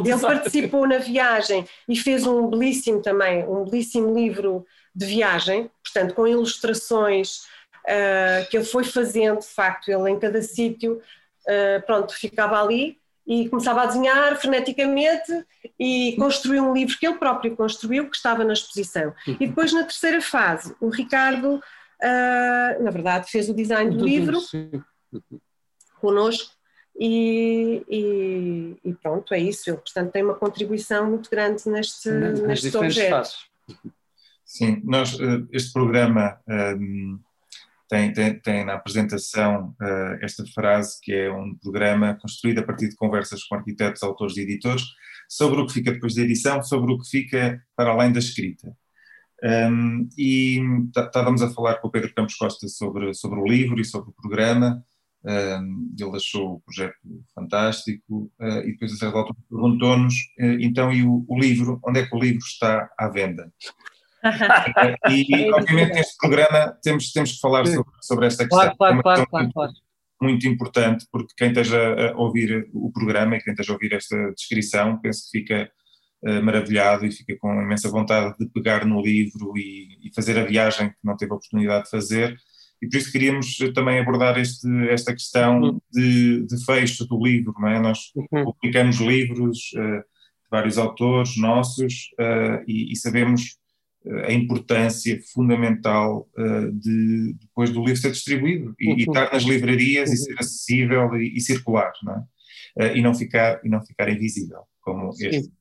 [0.05, 6.15] ele participou na viagem e fez um belíssimo também, um belíssimo livro de viagem, portanto,
[6.15, 7.41] com ilustrações
[7.85, 11.03] uh, que ele foi fazendo, de facto, ele em cada sítio,
[11.87, 15.33] pronto, ficava ali e começava a desenhar freneticamente
[15.79, 19.13] e construiu um livro que ele próprio construiu, que estava na exposição.
[19.27, 24.39] E depois, na terceira fase, o Ricardo, uh, na verdade, fez o design do livro
[26.01, 26.55] connosco
[26.99, 29.69] e, e, e, pronto, é isso.
[29.69, 33.51] Ele, portanto, tem uma contribuição muito grande neste, nestes objetos.
[34.45, 37.19] Sim, nós, eh, este programa um,
[37.89, 42.89] tem, tem, tem na apresentação uh, esta frase que é um programa construído a partir
[42.89, 44.85] de conversas com arquitetos, autores e editores
[45.29, 48.77] sobre o que fica depois da edição, sobre o que fica para além da escrita.
[49.45, 50.61] Um, e
[50.97, 54.15] estávamos a falar com o Pedro Campos Costa sobre, sobre o livro e sobre o
[54.15, 54.83] programa.
[55.25, 56.95] Um, ele achou o projeto
[57.35, 62.01] fantástico uh, e depois a certa altura perguntou-nos uh, então e o, o livro, onde
[62.01, 63.53] é que o livro está à venda?
[65.11, 68.77] E, obviamente, neste programa temos, temos que falar sobre, sobre esta questão.
[68.77, 69.73] Claro, claro, é claro, claro,
[70.21, 74.17] Muito importante, porque quem esteja a ouvir o programa e quem esteja a ouvir esta
[74.33, 75.71] descrição, penso que fica
[76.23, 80.45] uh, maravilhado e fica com imensa vontade de pegar no livro e, e, fazer a
[80.45, 82.37] viagem que não teve a oportunidade de fazer.
[82.83, 85.81] E por isso queríamos também abordar este, esta questão uhum.
[85.91, 87.55] de, de fecho do livro.
[87.59, 87.81] Não é?
[87.81, 88.45] Nós uhum.
[88.45, 93.57] publicamos livros uh, de vários autores nossos uh, e, e sabemos
[94.25, 98.99] a importância fundamental uh, de depois do livro ser distribuído e, uhum.
[98.99, 100.15] e estar nas livrarias uhum.
[100.15, 102.19] e ser acessível e, e circular, não é?
[102.85, 105.27] Uh, e não ficar e não ficar invisível como Sim.
[105.27, 105.53] este.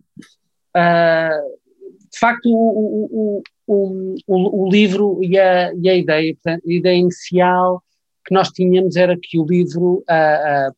[0.75, 1.65] Uh,
[2.11, 6.97] de facto, o, o, o, o livro e a, e a ideia, portanto, a ideia
[6.97, 7.83] inicial
[8.25, 10.03] que nós tínhamos era que o livro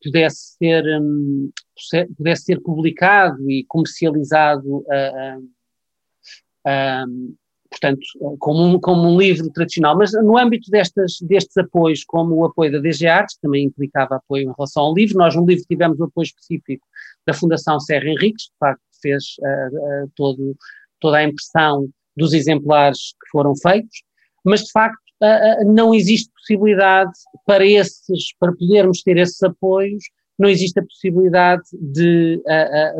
[0.02, 1.50] pudesse ser um,
[2.16, 4.84] pudesse ser publicado e comercializado
[6.66, 7.34] um,
[7.70, 8.00] portanto,
[8.38, 12.72] como um, como um livro tradicional, mas no âmbito destas, destes apoios, como o apoio
[12.72, 15.98] da DG Artes, que também implicava apoio em relação ao livro, nós no livro tivemos
[16.00, 16.86] o apoio específico
[17.26, 20.56] da Fundação Serra Henriques, que de facto fez uh, uh, todo,
[20.98, 24.02] toda a impressão dos exemplares que foram feitos,
[24.44, 27.12] mas de facto uh, não existe possibilidade
[27.46, 30.02] para esses, para podermos ter esses apoios,
[30.38, 32.40] não existe a possibilidade de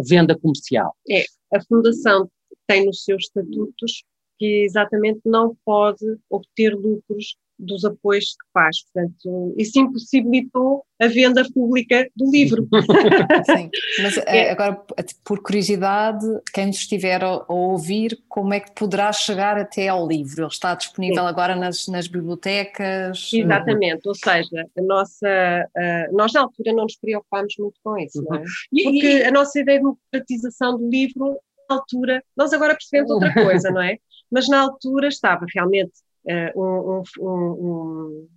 [0.09, 0.93] venda comercial.
[1.09, 2.29] É, a Fundação
[2.67, 4.03] tem nos seus estatutos
[4.39, 8.77] que exatamente não pode obter lucros dos apoios que faz.
[8.85, 12.69] Portanto, isso impossibilitou a venda pública do livro.
[13.47, 13.71] Sim,
[14.03, 14.51] mas eh, é.
[14.51, 14.81] agora,
[15.25, 20.43] por curiosidade, quem nos estiver a, ouvir, como é que poderá chegar até ao livro?
[20.43, 21.29] Ele está disponível Sim.
[21.29, 23.31] agora nas, nas, bibliotecas?
[23.33, 28.23] Exatamente, ou seja, a nossa, uh, nós na altura não nos preocupámos muito com isso,
[28.23, 28.45] não é?
[28.83, 33.83] Porque a nossa ideia de democratização do livro altura, nós agora percebemos outra coisa, não
[33.83, 33.99] é?
[34.31, 35.93] Mas na altura estava realmente
[36.25, 38.29] uh, um, um, um,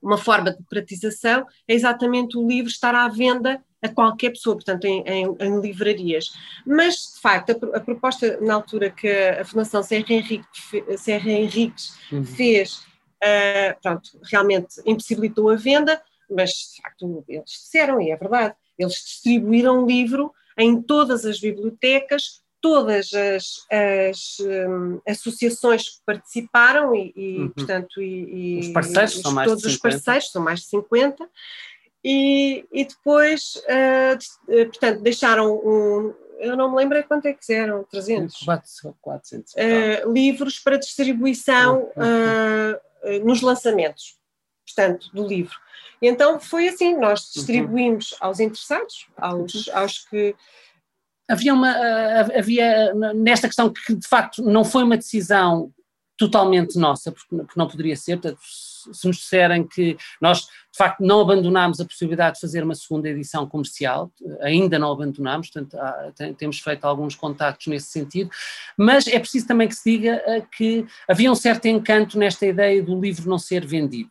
[0.00, 4.84] uma forma de democratização, é exatamente o livro estar à venda a qualquer pessoa, portanto,
[4.84, 6.30] em, em, em livrarias.
[6.66, 10.46] Mas, de facto, a, a, proposta na altura que a Fundação Serra, Henrique,
[10.96, 12.24] Serra Henriques uhum.
[12.24, 12.78] fez,
[13.22, 18.94] uh, pronto, realmente impossibilitou a venda, mas, de facto, eles disseram, e é verdade, eles
[18.94, 27.12] distribuíram o livro em todas as bibliotecas, todas as, as um, associações que participaram e,
[27.14, 27.48] e uhum.
[27.50, 29.88] portanto, e, os parceiros e, são mais todos de 50.
[29.88, 31.28] os parceiros são mais de 50
[32.04, 37.84] e, e depois, uh, portanto, deixaram um, eu não me lembro quanto é que eram,
[37.84, 38.42] 300?
[39.00, 39.52] 400.
[39.52, 44.16] Uh, livros para distribuição uh, nos lançamentos,
[44.74, 45.56] portanto, do livro.
[46.00, 47.30] E então foi assim, nós uhum.
[47.34, 48.18] distribuímos uhum.
[48.20, 49.76] aos interessados, aos, uhum.
[49.76, 50.34] aos que
[51.28, 51.70] havia uma
[52.36, 55.70] havia nesta questão que de facto não foi uma decisão
[56.18, 61.80] totalmente nossa, porque, não poderia ser, se nos disserem que nós, de facto, não abandonámos
[61.80, 66.58] a possibilidade de fazer uma segunda edição comercial, ainda não abandonámos, portanto, há, tem, temos
[66.58, 68.30] feito alguns contactos nesse sentido,
[68.76, 72.82] mas é preciso também que se diga uh, que havia um certo encanto nesta ideia
[72.82, 74.10] do livro não ser vendido.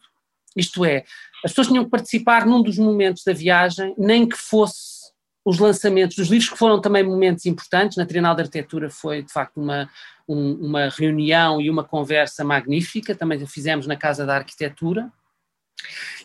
[0.58, 1.04] Isto é,
[1.46, 4.98] as pessoas tinham que participar num dos momentos da viagem, nem que fosse
[5.46, 7.96] os lançamentos dos livros, que foram também momentos importantes.
[7.96, 9.90] Na Trienal de Arquitetura foi, de facto, uma,
[10.28, 15.10] um, uma reunião e uma conversa magnífica, também fizemos na Casa da Arquitetura,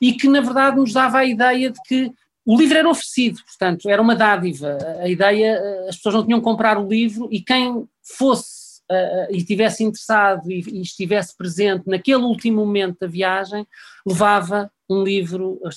[0.01, 2.11] e que, na verdade, nos dava a ideia de que
[2.45, 4.77] o livro era oferecido, portanto, era uma dádiva.
[5.01, 8.62] A ideia, as pessoas não tinham que comprar o livro e quem fosse
[8.93, 13.67] uh, e estivesse interessado e, e, estivesse presente naquele último momento da viagem,
[14.07, 15.71] levava um livro, o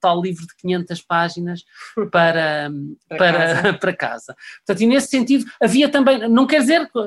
[0.00, 1.64] tal, livro, de 500 páginas
[2.10, 2.70] para,
[3.08, 3.72] para, para, casa.
[3.78, 4.36] para casa.
[4.58, 6.98] Portanto, e nesse sentido, havia também, não quer dizer que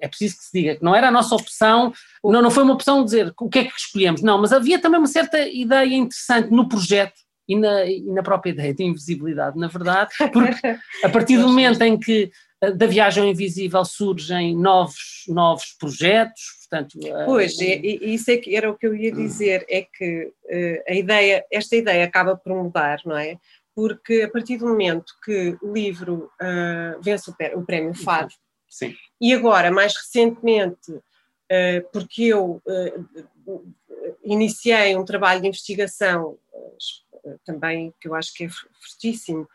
[0.00, 2.74] é preciso que se diga que não era a nossa opção, não, não foi uma
[2.74, 6.50] opção dizer o que é que escolhemos, não, mas havia também uma certa ideia interessante
[6.50, 7.14] no projeto
[7.48, 11.80] e na, e na própria ideia de invisibilidade, na verdade, porque a partir do momento
[11.82, 12.30] em que
[12.70, 16.98] da viagem invisível surgem novos, novos projetos, portanto...
[17.02, 20.26] Eh, pois, uh, e, isso é que era o que eu ia dizer, é que
[20.26, 23.38] uh, a ideia, esta ideia acaba por mudar, não é?
[23.74, 28.34] Porque a partir do momento que o livro uh, vence o, o prémio FAD,
[28.68, 28.94] Sim.
[29.20, 30.92] e agora, mais recentemente,
[31.92, 32.60] porque eu
[34.24, 36.36] iniciei um trabalho de investigação,
[37.44, 39.46] também que eu acho que é fortíssimo, eh,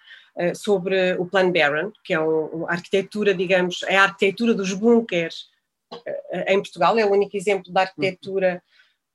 [0.55, 2.21] sobre o Plano Barron, que é a
[2.67, 5.49] arquitetura, digamos, é a arquitetura dos bunkers
[6.31, 8.61] eh, em Portugal, é o único exemplo da arquitetura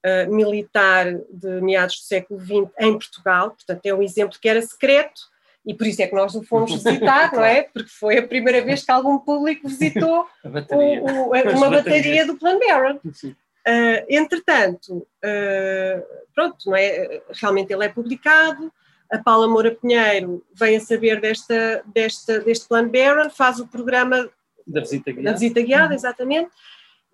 [0.04, 4.60] uh, militar de meados do século XX em Portugal, portanto é um exemplo que era
[4.60, 5.22] secreto
[5.64, 7.62] e por isso é que nós o fomos visitar, não é?
[7.62, 11.02] Porque foi a primeira vez que algum público visitou bateria.
[11.02, 12.96] O, o, uma bateria do Plano Barron.
[12.96, 17.22] Uh, entretanto, uh, pronto, não é?
[17.30, 18.70] realmente ele é publicado,
[19.10, 24.28] a Paula Moura Pinheiro vem a saber desta, desta, deste plano Barron, faz o programa
[24.66, 25.94] da visita guiada, da visita guiada uhum.
[25.94, 26.50] exatamente,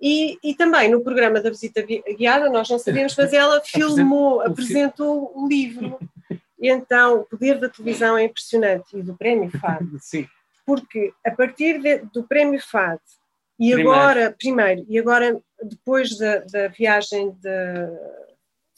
[0.00, 5.31] e, e, também no programa da visita guiada, nós não sabíamos, mas ela filmou, apresentou
[5.35, 5.98] o livro.
[6.59, 9.87] E então, o poder da televisão é impressionante e do Prémio FAD.
[10.00, 10.26] Sim.
[10.64, 13.00] Porque a partir de, do Prémio FAD,
[13.59, 13.90] e primeiro.
[13.90, 17.90] agora, primeiro, e agora depois da, da viagem da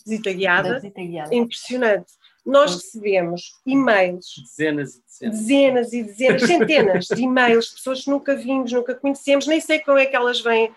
[0.05, 1.33] visita guiada, visita guiada.
[1.33, 2.13] impressionante
[2.45, 4.35] nós recebemos e-mails.
[4.43, 5.39] Dezenas e dezenas.
[5.39, 9.99] Dezenas e dezenas, centenas de e-mails, pessoas que nunca vimos, nunca conhecemos, nem sei como
[9.99, 10.73] é que elas vêm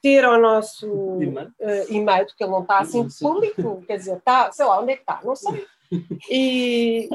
[0.00, 1.52] ter ao nosso uh,
[1.88, 5.02] e-mail, porque ele não está assim público, quer dizer, está, sei lá, onde é que
[5.02, 5.64] está, não sei.
[6.28, 7.08] E,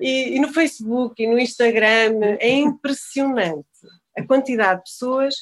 [0.00, 3.68] e, e, no Facebook e no Instagram é impressionante
[4.16, 5.34] a quantidade de pessoas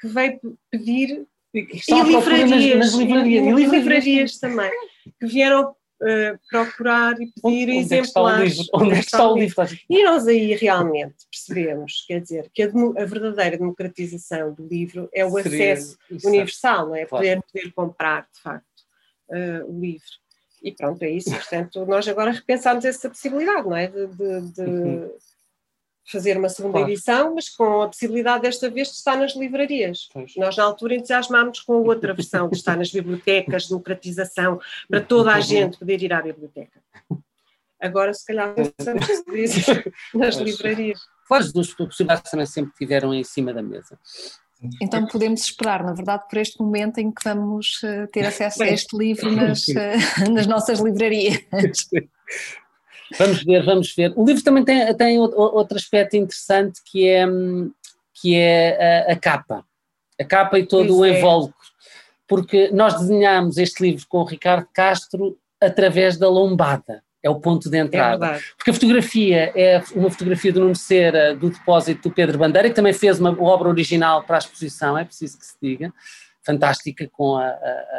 [0.00, 0.40] que veio
[0.70, 1.62] pedir e
[2.04, 4.70] livrarias, nas, nas livrarias, e, livrarias, livrarias também,
[5.18, 8.58] que vieram uh, procurar e pedir onde, exemplares.
[8.58, 9.64] É onde é que está o livro?
[9.88, 15.24] E nós aí realmente percebemos, quer dizer, que a, a verdadeira democratização do livro é
[15.24, 17.06] o Seria, acesso universal, não é?
[17.06, 17.24] Claro.
[17.24, 18.66] Poder, poder comprar, de facto,
[19.30, 20.20] uh, o livro.
[20.62, 21.30] E pronto, é isso.
[21.30, 23.86] Portanto, nós agora repensámos essa possibilidade, não é?
[23.86, 25.10] De, de, de uhum
[26.04, 26.90] fazer uma segunda claro.
[26.90, 30.08] edição, mas com a possibilidade desta vez de estar nas livrarias.
[30.12, 30.34] Pois.
[30.36, 35.32] Nós, na altura, entusiasmámos com a outra versão, de estar nas bibliotecas, democratização, para toda
[35.32, 36.80] a gente poder ir à biblioteca.
[37.80, 39.06] Agora, se calhar, pensamos
[40.14, 41.00] nas livrarias.
[41.30, 43.96] As duas possibilidades também sempre tiveram em cima da mesa.
[44.82, 48.68] Então podemos esperar, na verdade, por este momento em que vamos eh, ter acesso a
[48.68, 49.96] este livro nas, eh,
[50.30, 51.40] nas nossas livrarias.
[53.18, 54.12] Vamos ver, vamos ver.
[54.16, 57.26] O livro também tem, tem outro aspecto interessante que é,
[58.14, 59.64] que é a, a capa.
[60.20, 61.18] A capa e todo pois o é.
[61.18, 61.54] invólucro.
[62.28, 67.02] Porque nós desenhámos este livro com o Ricardo Castro através da lombada.
[67.22, 68.36] É o ponto de entrada.
[68.36, 72.68] É Porque a fotografia é uma fotografia do Nuno Cera do depósito do Pedro Bandeira,
[72.68, 75.92] que também fez uma obra original para a exposição, é preciso que se diga
[76.44, 77.48] fantástica com a,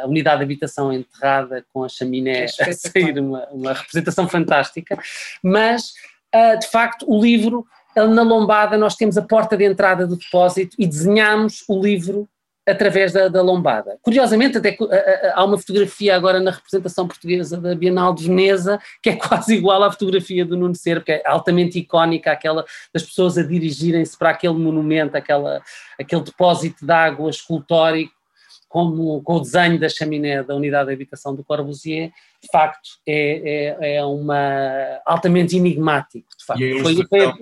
[0.02, 4.98] a, unidade de habitação enterrada com a chaminé é a sair, uma, uma, representação fantástica,
[5.42, 5.92] mas
[6.34, 10.76] uh, de facto o livro, na lombada nós temos a porta de entrada do depósito
[10.78, 12.28] e desenhamos o livro
[12.66, 13.98] através da, da lombada.
[14.02, 14.76] Curiosamente, até
[15.34, 19.82] há uma fotografia agora na representação portuguesa da Bienal de Veneza que é quase igual
[19.82, 24.30] à fotografia do Nuno Cerro, que é altamente icónica, aquela das pessoas a dirigirem-se para
[24.30, 25.60] aquele monumento, aquela,
[25.98, 28.21] aquele depósito de água escultórico
[28.72, 32.08] como com o desenho da chaminé da unidade de habitação do Corbusier,
[32.42, 36.62] de facto é, é, é uma altamente enigmático, de facto.
[36.80, 37.34] Foi, foi, a,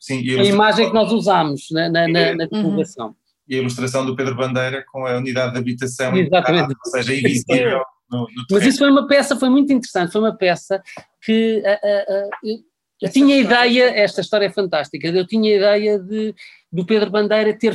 [0.00, 3.14] sim, a, a imagem que nós usámos na, na, na, na divulgação.
[3.46, 6.74] e a ilustração do Pedro Bandeira com a unidade de habitação, Exatamente.
[6.74, 7.82] ou seja, invisível.
[8.10, 10.82] No, no Mas isso foi uma peça, foi muito interessante, foi uma peça
[11.22, 12.64] que uh, uh,
[13.02, 16.34] eu tinha a ideia, esta história é fantástica, eu tinha a ideia de,
[16.70, 17.74] do Pedro Bandeira ter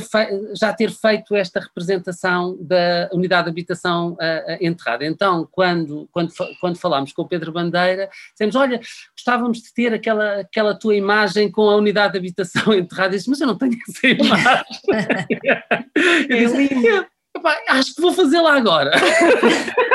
[0.54, 5.04] já ter feito esta representação da unidade de habitação uh, enterrada.
[5.04, 8.80] Então, quando, quando, quando falámos com o Pedro Bandeira, dissemos, olha,
[9.16, 13.14] gostávamos de ter aquela, aquela tua imagem com a unidade de habitação enterrada.
[13.14, 14.64] Eu disse, mas eu não tenho essa imagem.
[16.28, 17.04] eu
[17.68, 18.90] acho que vou fazê-la agora.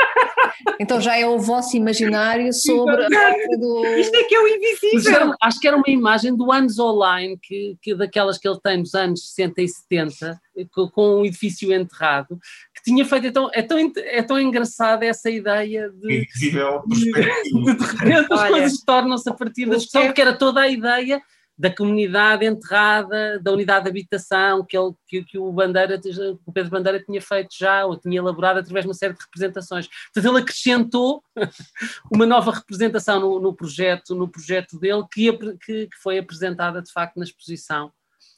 [0.80, 3.86] Então já é o vosso imaginário sobre a parte do.
[3.98, 5.14] Isto é que é o invisível.
[5.14, 8.78] Era, acho que era uma imagem do Anos Online, que, que, daquelas que ele tem
[8.78, 10.40] nos anos 60 e 70,
[10.72, 12.38] com, com um edifício enterrado,
[12.74, 13.26] que tinha feito.
[13.26, 16.22] Então, é, tão, é tão engraçada essa ideia de.
[16.22, 20.62] Invisível, de, de, de repente as coisas tornam-se a partir da discussão, porque era toda
[20.62, 21.20] a ideia
[21.60, 26.00] da comunidade enterrada, da unidade de habitação que, ele, que, que, o, Bandeira,
[26.46, 29.86] o Pedro Bandeira tinha feito já, ou tinha elaborado através de uma série de representações.
[29.86, 31.22] Portanto, ele acrescentou
[32.10, 36.90] uma nova representação no, no projeto, no projeto dele, que, que, que, foi apresentada de
[36.90, 37.92] facto na exposição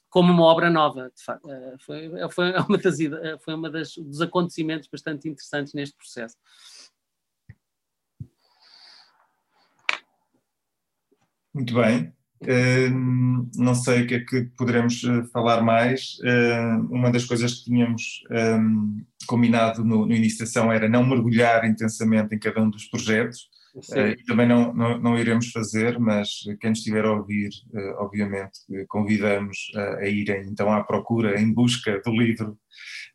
[0.09, 1.09] como uma obra nova.
[1.25, 1.49] Facto.
[1.49, 2.97] Eh, foi, foi uma, das,
[3.39, 6.35] foi uma das, dos acontecimentos bastante interessantes neste processo.
[11.53, 12.13] Muito bem
[13.55, 16.17] não sei o que é que poderemos eh, falar mais.
[16.89, 18.23] uma das coisas que tínhamos
[19.27, 23.51] combinado no, no início da sessão era não mergulhar intensamente em cada um dos projetos.
[23.75, 26.29] Uh, e também não, não, não, iremos fazer, mas
[26.61, 32.11] quem estiver a ouvir, uh, obviamente, convidamos a irem então à procura, em busca do
[32.11, 32.55] livro,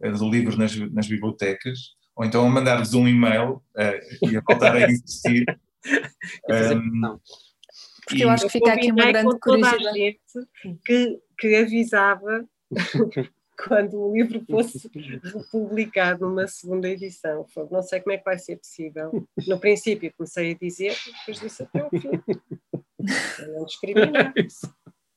[0.01, 1.79] do livro nas, nas, bibliotecas,
[2.17, 3.63] ou então a mandar-vos um e-mail
[4.25, 5.45] e a voltar a insistir.
[6.51, 7.21] um,
[8.09, 10.19] porque eu acho que fica aqui uma grande curiosidade.
[10.85, 12.49] Que, que avisava
[13.67, 14.91] quando o livro fosse
[15.23, 17.45] republicado numa segunda edição.
[17.71, 19.27] Não sei como é que vai ser possível.
[19.47, 22.11] No princípio comecei a dizer, depois disse até o fim.
[23.53, 24.33] Não discriminar.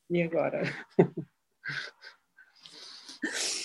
[0.10, 0.64] E agora?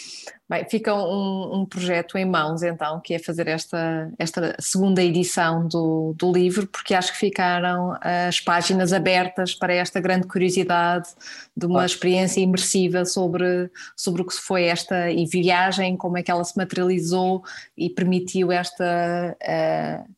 [0.48, 5.66] Bem, fica um, um, projeto em mãos então, que é fazer esta, esta segunda edição
[5.66, 11.08] do, do livro, porque acho que ficaram as páginas abertas para esta grande curiosidade
[11.56, 16.30] de uma experiência imersiva sobre, sobre o que foi esta e viagem, como é que
[16.30, 17.42] ela se materializou
[17.76, 19.36] e permitiu esta.
[19.42, 20.16] Uh,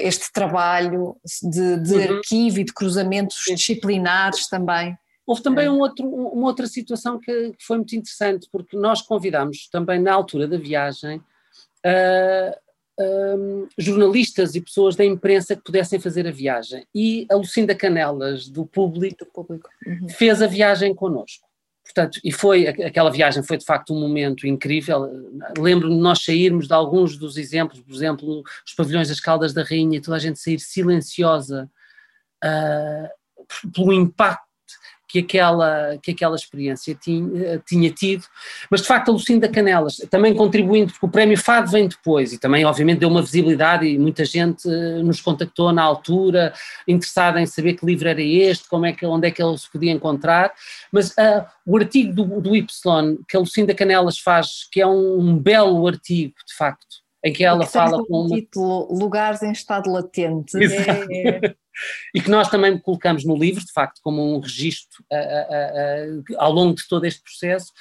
[0.00, 2.16] este trabalho de, de uhum.
[2.16, 4.98] arquivo e de cruzamentos disciplinares também
[5.32, 5.70] Houve também é.
[5.70, 10.46] um outro, uma outra situação que, foi muito interessante, porque nós convidámos também na altura
[10.46, 11.16] da viagem
[11.86, 16.86] uh, uh, jornalistas e pessoas da imprensa que pudessem fazer a viagem.
[16.94, 19.70] E a Lucinda Canelas, do Público, do público.
[19.86, 20.06] Uhum.
[20.10, 21.48] fez a viagem connosco.
[21.82, 25.10] Portanto, e foi, aquela viagem foi de facto um momento incrível.
[25.56, 29.62] Lembro-me de nós sairmos de alguns dos exemplos, por exemplo, os pavilhões das Caldas da
[29.62, 31.70] Rainha, toda a gente sair silenciosa
[32.44, 34.51] uh, pelo impacto
[35.12, 38.24] que aquela, que aquela experiência tinha, tinha tido,
[38.70, 42.38] mas de facto a Lucinda Canelas, também contribuindo, porque o prémio FAD vem depois e
[42.38, 46.54] também obviamente deu uma visibilidade e muita gente eh, nos contactou na altura,
[46.88, 49.70] interessada em saber que livro era este, como é que, onde é que ele se
[49.70, 50.50] podia encontrar,
[50.90, 55.20] mas uh, o artigo do, do Y que a Lucinda Canelas faz, que é um,
[55.20, 58.34] um belo artigo, de facto, em que ela que fala com uma...
[58.34, 60.56] título Lugares em Estado Latente.
[60.56, 61.54] É,
[62.14, 66.24] e que nós também colocamos no livro, de facto, como um registro uh, uh, uh,
[66.38, 67.72] ao longo de todo este processo.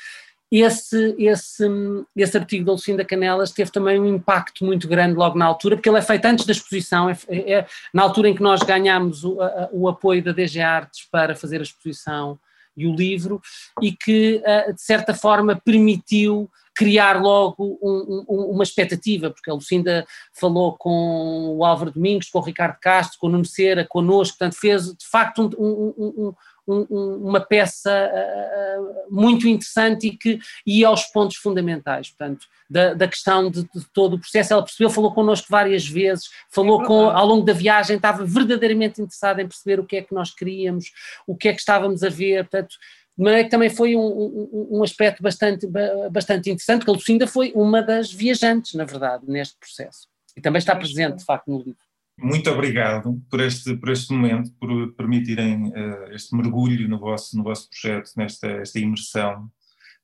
[0.52, 1.66] Esse, esse,
[2.14, 5.88] esse artigo da Lucinda Canelas teve também um impacto muito grande logo na altura, porque
[5.88, 9.24] ele é feito antes da exposição, é, é, é na altura em que nós ganhámos
[9.24, 9.38] o,
[9.72, 12.38] o apoio da DG Artes para fazer a exposição
[12.76, 13.42] e o livro,
[13.82, 14.42] e que,
[14.74, 21.56] de certa forma, permitiu criar logo um, um, uma expectativa, porque a Lucinda falou com
[21.58, 25.08] o Álvaro Domingos, com o Ricardo Castro, com o Nuno Cera, connosco, portanto fez de
[25.08, 26.34] facto um,
[26.68, 33.50] uma peça uh, muito interessante e que ia aos pontos fundamentais, portanto, da, da questão
[33.50, 34.54] de, de, todo o processo.
[34.54, 39.42] Ela percebeu, falou connosco várias vezes, falou com, ao longo da viagem, estava verdadeiramente interessada
[39.42, 40.86] em perceber o que é que nós queríamos,
[41.28, 42.76] o que é que estávamos a ver, portanto,
[43.18, 45.68] de maneira que também foi um, um, um, aspecto bastante,
[46.12, 50.07] bastante interessante, porque a Lucinda foi uma das viajantes, na verdade, neste processo.
[50.36, 51.82] E também está presente, de facto, no livro.
[52.18, 57.43] Muito obrigado por este, por este momento, por permitirem uh, este mergulho no vosso, no
[57.43, 59.49] vosso projeto, nesta esta imersão.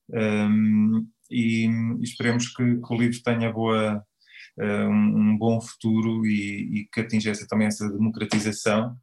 [0.10, 4.04] Um, e, e, esperemos que, que, o livro tenha boa,
[4.58, 8.98] uh, um, um, bom futuro e, e que atinja essa, também essa democratização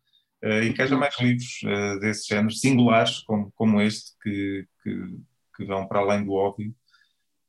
[0.63, 5.17] e que haja mais livros uh, desse género, singulares, como, como este, que, que,
[5.57, 6.75] que, vão para além do óbvio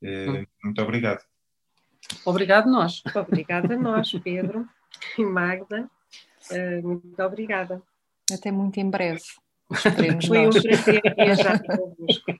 [0.04, 0.46] Hum.
[0.64, 1.22] Muito obrigado.
[2.26, 3.02] Obrigado nós.
[3.16, 4.68] Obrigada a nós, Pedro
[5.18, 5.90] e Magda.
[6.84, 7.82] Muito obrigada.
[8.32, 9.22] Até muito em breve.
[9.72, 10.56] Esperemos foi nós.
[10.56, 12.32] um prazer viajar convosco.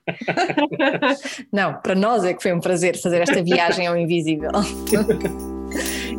[1.52, 4.50] Não, para nós é que foi um prazer fazer esta viagem ao invisível.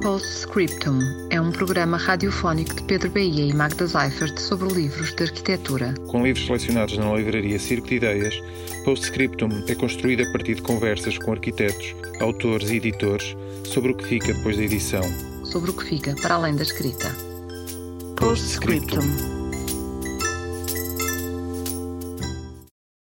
[0.02, 1.00] Postscriptum
[1.32, 5.94] é um programa radiofónico de Pedro Bahia e Magda Seifert sobre livros de arquitetura.
[6.08, 8.42] Com livros selecionados na livraria Circo de Ideias,
[8.86, 13.36] Postscriptum é construído a partir de conversas com arquitetos, autores e editores
[13.66, 15.04] sobre o que fica depois da edição.
[15.44, 17.14] Sobre o que fica para além da escrita.
[18.16, 19.47] Postscriptum.